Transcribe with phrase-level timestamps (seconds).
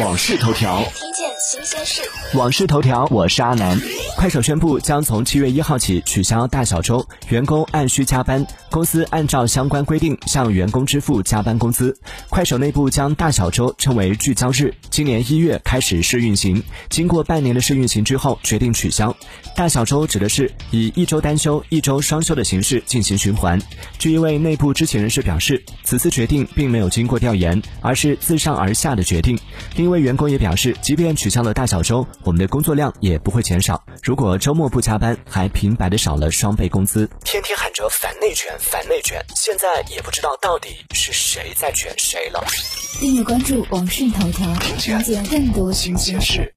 [0.00, 2.02] 往事头条，听见新鲜事。
[2.36, 3.80] 往事头条，我是阿南。
[4.16, 11.96] 快手宣布将从七月一号起取消大小周，员工按需加班，公司按照相关规定向员工支付加班工资。
[12.28, 19.16] 快手内部将大小周称为聚焦日，今年一月开始试运行，经过半年的试运行之后，决定取消。
[19.54, 23.60] 大小周指的是以一周单休、一周双休的形式进行循环。
[23.98, 29.38] 据一位内部知情人士表示，此次决定并没有经过调研，而是自上而下的决定。
[29.76, 33.80] 另一位员工也表示，即便取消了大小周，我们的工作量也不会减少。
[34.02, 37.08] 如果周末不加班，还平白的少了双倍工资。
[37.24, 42.44] 天天喊着反内卷，反内卷，现在也不知道到底是谁在卷谁了。
[42.98, 46.52] 订阅关注网讯头条，了解更多新鲜事。